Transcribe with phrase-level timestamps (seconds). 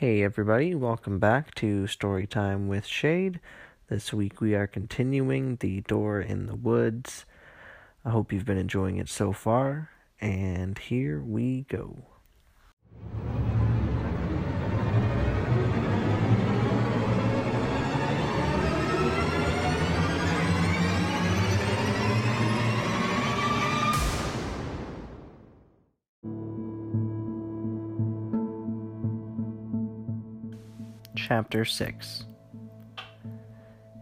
[0.00, 3.38] Hey everybody, welcome back to Storytime with Shade.
[3.90, 7.26] This week we are continuing The Door in the Woods.
[8.02, 12.06] I hope you've been enjoying it so far, and here we go.
[31.30, 32.24] Chapter 6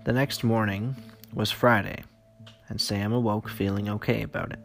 [0.06, 0.96] The next morning
[1.34, 2.02] was Friday,
[2.70, 4.60] and Sam awoke feeling okay about it.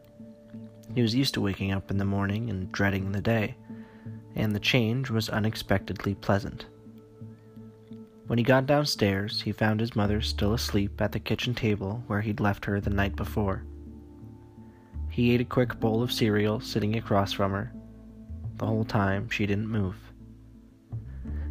[0.96, 3.58] He was used to waking up in the morning and dreading the day,
[4.38, 6.68] and the change was unexpectedly pleasant.
[8.28, 12.22] When he got downstairs, he found his mother still asleep at the kitchen table where
[12.22, 13.66] he'd left her the night before.
[15.10, 17.74] He ate a quick bowl of cereal sitting across from her.
[18.56, 19.98] The whole time, she didn't move.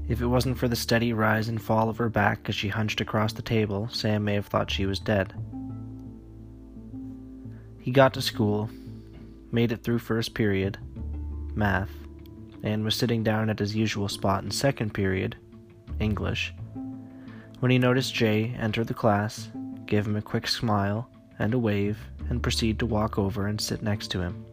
[0.09, 3.01] If it wasn't for the steady rise and fall of her back as she hunched
[3.01, 5.33] across the table, Sam may have thought she was dead.
[7.79, 8.69] He got to school,
[9.51, 10.79] made it through first period,
[11.55, 11.91] math,
[12.63, 15.37] and was sitting down at his usual spot in second period,
[15.99, 16.53] English,
[17.61, 19.49] when he noticed Jay enter the class,
[19.87, 23.83] give him a quick smile and a wave, and proceed to walk over and sit
[23.83, 24.45] next to him.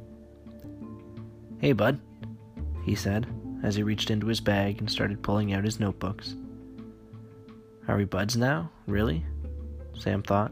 [1.59, 1.99] Hey, bud,
[2.83, 3.27] he said
[3.63, 6.35] as he reached into his bag and started pulling out his notebooks.
[7.87, 8.71] Are we buds now?
[8.87, 9.25] Really?
[9.97, 10.51] Sam thought.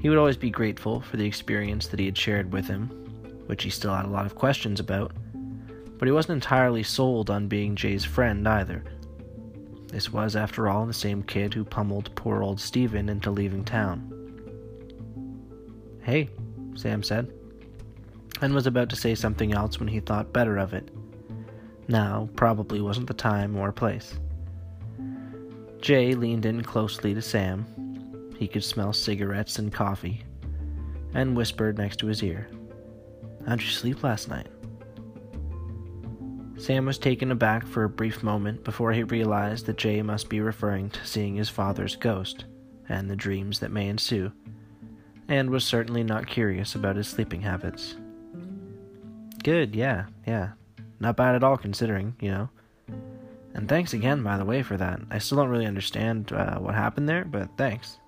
[0.00, 2.88] He would always be grateful for the experience that he had shared with him,
[3.46, 5.12] which he still had a lot of questions about,
[5.98, 8.84] but he wasn't entirely sold on being Jay's friend either.
[9.88, 14.10] This was, after all, the same kid who pummeled poor old Stephen into leaving town.
[16.02, 16.28] Hey,
[16.74, 17.32] Sam said,
[18.40, 20.93] and was about to say something else when he thought better of it.
[21.88, 24.14] Now probably wasn't the time or place.
[25.80, 27.66] Jay leaned in closely to Sam.
[28.38, 30.24] He could smell cigarettes and coffee,
[31.12, 32.48] and whispered next to his ear,
[33.46, 34.48] How'd you sleep last night?
[36.56, 40.40] Sam was taken aback for a brief moment before he realized that Jay must be
[40.40, 42.46] referring to seeing his father's ghost
[42.88, 44.32] and the dreams that may ensue,
[45.28, 47.96] and was certainly not curious about his sleeping habits.
[49.42, 50.52] Good, yeah, yeah,
[51.00, 52.48] not bad at all, considering, you know.
[53.54, 55.00] And thanks again, by the way, for that.
[55.10, 57.98] I still don't really understand uh, what happened there, but thanks.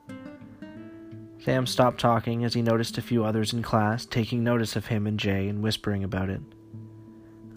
[1.39, 5.07] Sam stopped talking as he noticed a few others in class taking notice of him
[5.07, 6.41] and Jay and whispering about it.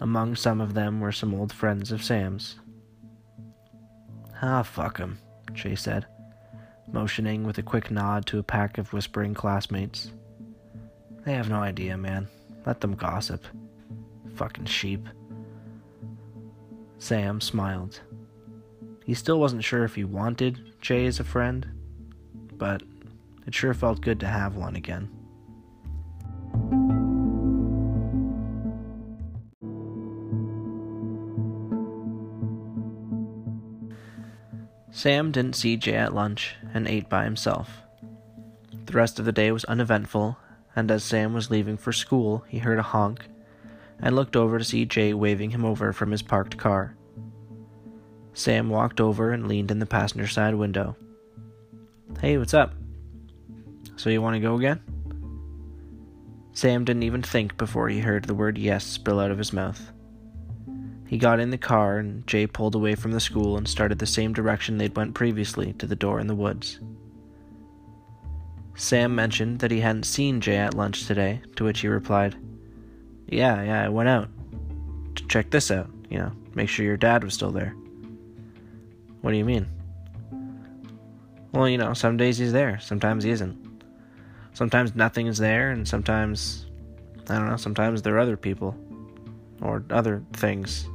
[0.00, 2.60] Among some of them were some old friends of Sam's.
[4.40, 5.18] Ah, fuck 'em,
[5.52, 6.06] Jay said,
[6.92, 10.12] motioning with a quick nod to a pack of whispering classmates.
[11.24, 12.28] They have no idea, man.
[12.64, 13.44] Let them gossip.
[14.36, 15.08] Fucking sheep.
[17.00, 18.00] Sam smiled.
[19.06, 21.66] He still wasn't sure if he wanted Jay as a friend,
[22.52, 22.82] but
[23.46, 25.08] it sure felt good to have one again.
[34.92, 37.80] Sam didn't see Jay at lunch and ate by himself.
[38.84, 40.36] The rest of the day was uneventful,
[40.76, 43.24] and as Sam was leaving for school, he heard a honk
[44.02, 46.96] and looked over to see Jay waving him over from his parked car.
[48.32, 50.96] Sam walked over and leaned in the passenger side window.
[52.20, 52.74] Hey, what's up?
[53.96, 54.80] So you want to go again?
[56.52, 59.92] Sam didn't even think before he heard the word yes spill out of his mouth.
[61.06, 64.06] He got in the car and Jay pulled away from the school and started the
[64.06, 66.80] same direction they'd went previously to the door in the woods.
[68.76, 72.36] Sam mentioned that he hadn't seen Jay at lunch today, to which he replied,
[73.30, 74.28] yeah, yeah, I went out
[75.16, 77.74] to check this out, you know, make sure your dad was still there.
[79.22, 79.66] What do you mean?
[81.52, 83.56] Well, you know, some days he's there, sometimes he isn't.
[84.52, 86.66] Sometimes nothing is there, and sometimes,
[87.28, 88.76] I don't know, sometimes there are other people.
[89.62, 90.88] Or other things.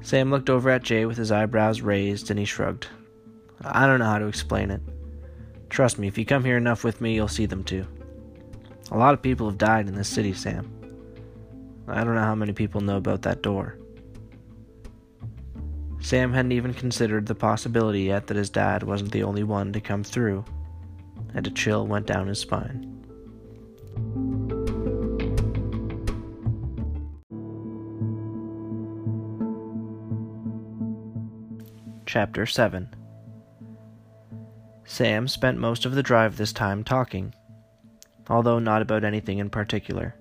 [0.00, 2.86] Sam looked over at Jay with his eyebrows raised and he shrugged.
[3.62, 4.80] I don't know how to explain it.
[5.70, 7.84] Trust me, if you come here enough with me, you'll see them too.
[8.90, 10.70] A lot of people have died in this city, Sam.
[11.88, 13.78] I don't know how many people know about that door.
[16.00, 19.80] Sam hadn't even considered the possibility yet that his dad wasn't the only one to
[19.80, 20.44] come through,
[21.34, 22.90] and a chill went down his spine.
[32.06, 32.94] Chapter 7
[34.84, 37.34] Sam spent most of the drive this time talking
[38.28, 40.14] although not about anything in particular.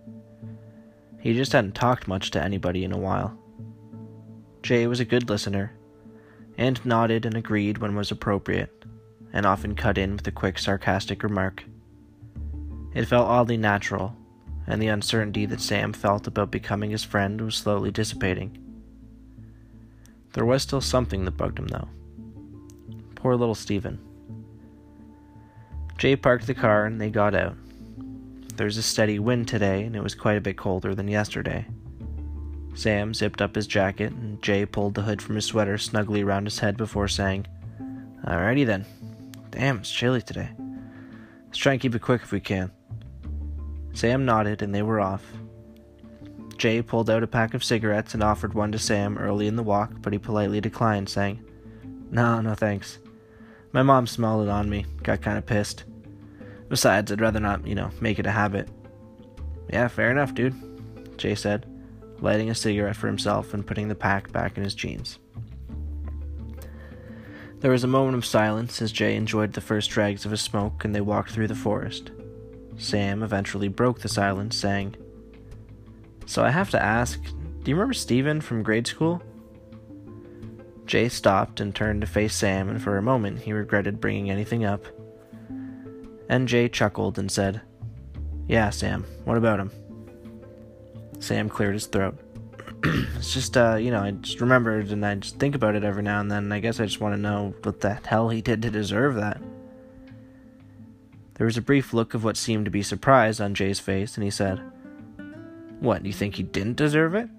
[1.19, 3.37] He just hadn't talked much to anybody in a while.
[4.61, 5.73] Jay was a good listener,
[6.57, 8.85] and nodded and agreed when was appropriate,
[9.31, 11.63] and often cut in with a quick sarcastic remark.
[12.93, 14.15] It felt oddly natural,
[14.67, 18.57] and the uncertainty that Sam felt about becoming his friend was slowly dissipating.
[20.33, 21.89] There was still something that bugged him, though.
[23.15, 23.99] Poor little Stephen.
[25.97, 27.55] Jay parked the car and they got out.
[28.55, 31.65] There was a steady wind today, and it was quite a bit colder than yesterday.
[32.75, 36.45] Sam zipped up his jacket, and Jay pulled the hood from his sweater snugly around
[36.45, 37.47] his head before saying,
[38.25, 38.85] Alrighty then.
[39.49, 40.49] Damn, it's chilly today.
[41.45, 42.71] Let's try and keep it quick if we can.
[43.93, 45.23] Sam nodded, and they were off.
[46.57, 49.63] Jay pulled out a pack of cigarettes and offered one to Sam early in the
[49.63, 51.43] walk, but he politely declined, saying,
[52.11, 52.99] No, no thanks.
[53.71, 55.85] My mom smelled it on me, got kind of pissed.
[56.73, 58.67] Besides, I'd rather not, you know, make it a habit.
[59.71, 60.55] Yeah, fair enough, dude,
[61.19, 61.67] Jay said,
[62.19, 65.19] lighting a cigarette for himself and putting the pack back in his jeans.
[67.59, 70.83] There was a moment of silence as Jay enjoyed the first dregs of his smoke
[70.83, 72.09] and they walked through the forest.
[72.79, 74.95] Sam eventually broke the silence, saying,
[76.25, 79.21] So I have to ask, do you remember Stephen from grade school?
[80.87, 84.65] Jay stopped and turned to face Sam, and for a moment he regretted bringing anything
[84.65, 84.87] up.
[86.47, 87.61] Jay chuckled and said,
[88.47, 89.71] Yeah, Sam, what about him?
[91.19, 92.17] Sam cleared his throat.
[92.83, 96.03] it's just, uh, you know, I just remembered and I just think about it every
[96.03, 96.51] now and then.
[96.51, 99.41] I guess I just want to know what the hell he did to deserve that.
[101.35, 104.23] There was a brief look of what seemed to be surprise on Jay's face, and
[104.23, 104.59] he said,
[105.79, 107.29] What, you think he didn't deserve it?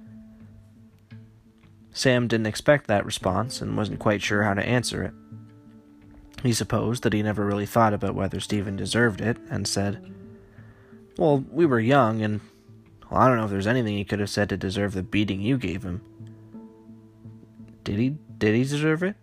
[1.92, 5.14] Sam didn't expect that response and wasn't quite sure how to answer it.
[6.44, 10.12] He supposed that he never really thought about whether Stephen deserved it, and said,
[11.16, 12.42] Well, we were young, and
[13.10, 15.40] well, I don't know if there's anything he could have said to deserve the beating
[15.40, 16.02] you gave him.
[17.82, 19.16] Did he did he deserve it?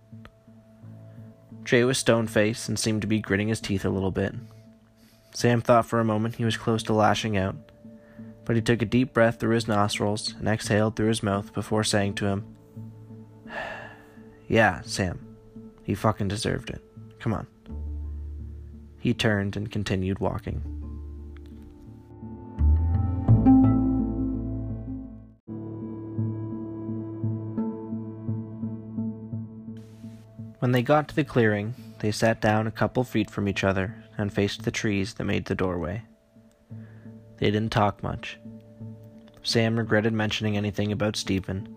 [1.63, 4.33] Jay was stone faced and seemed to be gritting his teeth a little bit.
[5.35, 7.55] Sam thought for a moment he was close to lashing out,
[8.45, 11.83] but he took a deep breath through his nostrils and exhaled through his mouth before
[11.83, 12.55] saying to him,
[14.47, 15.37] Yeah, Sam,
[15.83, 16.83] he fucking deserved it.
[17.21, 17.45] Come on.
[18.99, 20.61] He turned and continued walking.
[30.59, 34.03] When they got to the clearing, they sat down a couple feet from each other
[34.17, 36.01] and faced the trees that made the doorway.
[37.37, 38.39] They didn't talk much.
[39.43, 41.75] Sam regretted mentioning anything about Stephen,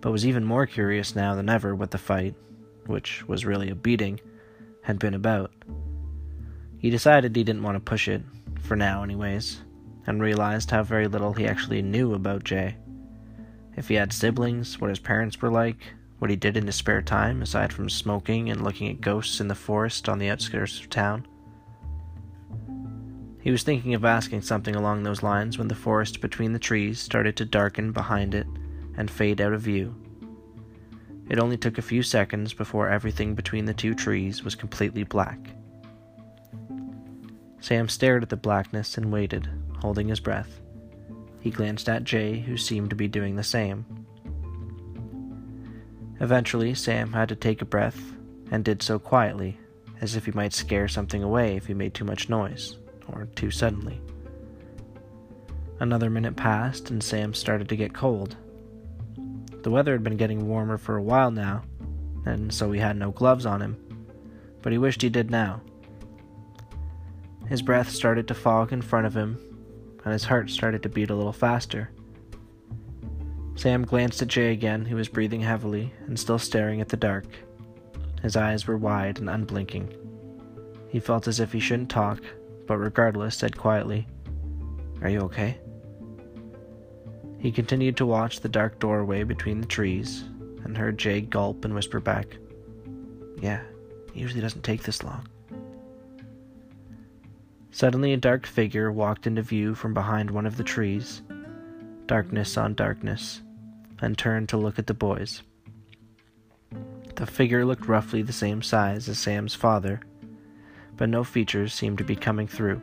[0.00, 2.34] but was even more curious now than ever what the fight,
[2.86, 4.20] which was really a beating,
[4.84, 5.50] had been about.
[6.78, 8.22] He decided he didn't want to push it,
[8.60, 9.62] for now, anyways,
[10.06, 12.76] and realized how very little he actually knew about Jay.
[13.76, 15.78] If he had siblings, what his parents were like,
[16.18, 19.48] what he did in his spare time, aside from smoking and looking at ghosts in
[19.48, 21.26] the forest on the outskirts of town.
[23.40, 27.00] He was thinking of asking something along those lines when the forest between the trees
[27.00, 28.46] started to darken behind it
[28.96, 29.94] and fade out of view.
[31.28, 35.38] It only took a few seconds before everything between the two trees was completely black.
[37.60, 39.48] Sam stared at the blackness and waited,
[39.78, 40.60] holding his breath.
[41.40, 43.86] He glanced at Jay, who seemed to be doing the same.
[46.20, 48.12] Eventually, Sam had to take a breath,
[48.50, 49.58] and did so quietly,
[50.00, 52.76] as if he might scare something away if he made too much noise,
[53.08, 54.00] or too suddenly.
[55.80, 58.36] Another minute passed, and Sam started to get cold.
[59.64, 61.62] The weather had been getting warmer for a while now,
[62.26, 63.78] and so he had no gloves on him,
[64.60, 65.62] but he wished he did now.
[67.48, 69.38] His breath started to fog in front of him,
[70.04, 71.90] and his heart started to beat a little faster.
[73.54, 77.24] Sam glanced at Jay again, who was breathing heavily and still staring at the dark.
[78.22, 79.94] His eyes were wide and unblinking.
[80.90, 82.20] He felt as if he shouldn't talk,
[82.66, 84.06] but regardless, said quietly,
[85.00, 85.58] Are you okay?
[87.44, 90.24] He continued to watch the dark doorway between the trees
[90.64, 92.38] and heard Jay gulp and whisper back,
[93.38, 93.60] Yeah,
[94.08, 95.28] it usually doesn't take this long.
[97.70, 101.20] Suddenly, a dark figure walked into view from behind one of the trees,
[102.06, 103.42] darkness on darkness,
[104.00, 105.42] and turned to look at the boys.
[107.16, 110.00] The figure looked roughly the same size as Sam's father,
[110.96, 112.80] but no features seemed to be coming through.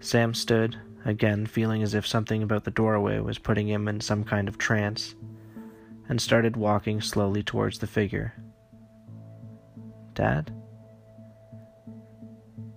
[0.00, 4.24] Sam stood, again feeling as if something about the doorway was putting him in some
[4.24, 5.14] kind of trance,
[6.08, 8.34] and started walking slowly towards the figure.
[10.14, 10.52] Dad?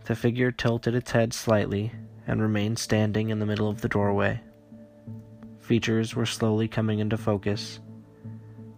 [0.05, 1.91] The figure tilted its head slightly
[2.27, 4.39] and remained standing in the middle of the doorway.
[5.59, 7.79] Features were slowly coming into focus,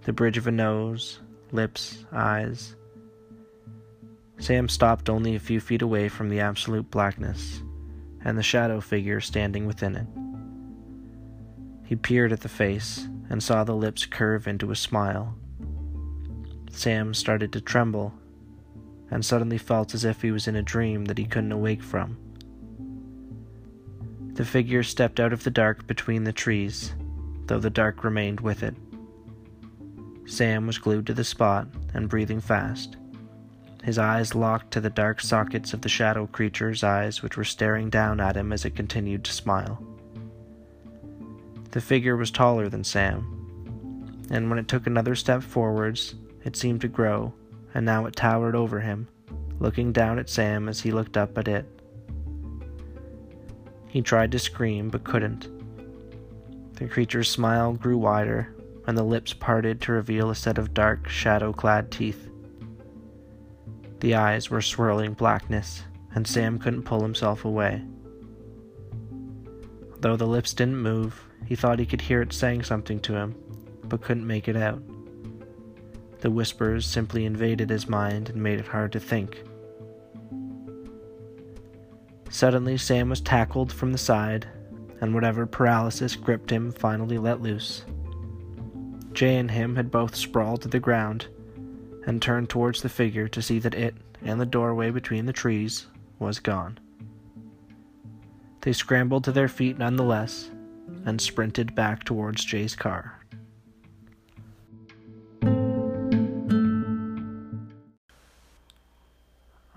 [0.04, 1.20] the bridge of a nose,
[1.52, 2.76] lips, eyes.
[4.40, 7.62] Sam stopped only a few feet away from the absolute blackness
[8.24, 10.08] and the shadow figure standing within it.
[11.86, 15.36] He peered at the face and saw the lips curve into a smile.
[16.72, 18.14] Sam started to tremble
[19.10, 22.18] and suddenly felt as if he was in a dream that he couldn't awake from.
[24.34, 26.94] The figure stepped out of the dark between the trees,
[27.48, 28.76] though the dark remained with it.
[30.26, 32.96] Sam was glued to the spot and breathing fast,
[33.84, 37.90] his eyes locked to the dark sockets of the shadow creature's eyes, which were staring
[37.90, 39.84] down at him as it continued to smile.
[41.72, 46.82] The figure was taller than Sam, and when it took another step forwards, it seemed
[46.82, 47.34] to grow,
[47.74, 49.08] and now it towered over him,
[49.60, 51.66] looking down at Sam as he looked up at it.
[53.88, 55.48] He tried to scream, but couldn't.
[56.76, 58.56] The creature's smile grew wider,
[58.88, 62.31] and the lips parted to reveal a set of dark, shadow clad teeth.
[64.02, 65.84] The eyes were swirling blackness,
[66.16, 67.84] and Sam couldn't pull himself away.
[70.00, 73.36] Though the lips didn't move, he thought he could hear it saying something to him,
[73.84, 74.82] but couldn't make it out.
[76.22, 79.44] The whispers simply invaded his mind and made it hard to think.
[82.32, 84.48] Suddenly, Sam was tackled from the side,
[85.00, 87.86] and whatever paralysis gripped him finally let loose.
[89.14, 91.28] Jay and him had both sprawled to the ground
[92.12, 95.88] and turned towards the figure to see that it and the doorway between the trees
[96.20, 96.78] was gone.
[98.60, 100.52] They scrambled to their feet nonetheless
[101.06, 103.18] and sprinted back towards Jay's car.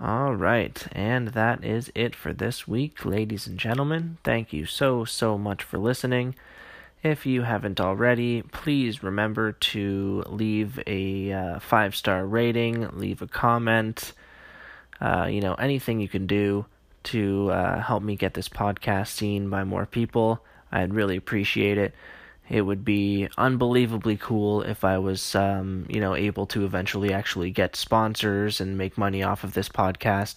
[0.01, 4.17] All right, and that is it for this week, ladies and gentlemen.
[4.25, 6.35] Thank you so, so much for listening.
[7.03, 13.27] If you haven't already, please remember to leave a uh, five star rating, leave a
[13.27, 14.13] comment,
[14.99, 16.65] uh, you know, anything you can do
[17.03, 20.43] to uh, help me get this podcast seen by more people.
[20.71, 21.93] I'd really appreciate it.
[22.49, 27.51] It would be unbelievably cool if I was, um, you know, able to eventually actually
[27.51, 30.35] get sponsors and make money off of this podcast.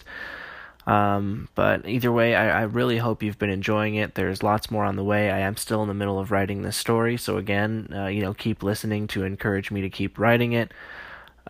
[0.87, 4.15] Um, but either way, I, I really hope you've been enjoying it.
[4.15, 5.29] There's lots more on the way.
[5.29, 8.33] I am still in the middle of writing this story, so again, uh, you know,
[8.33, 10.71] keep listening to encourage me to keep writing it.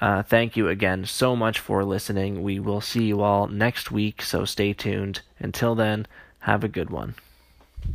[0.01, 2.41] Uh, thank you again so much for listening.
[2.41, 5.21] We will see you all next week, so stay tuned.
[5.39, 6.07] Until then,
[6.39, 7.15] have a good one.